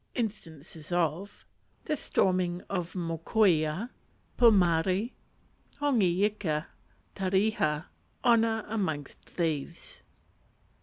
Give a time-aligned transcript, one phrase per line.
[0.15, 1.45] Instances of.
[1.85, 3.91] The Storming of Mokoia.
[4.35, 5.11] Pomare.
[5.79, 6.65] Hongi Ika.
[7.13, 7.85] Tareha.
[8.25, 10.01] Honour amongst Thieves.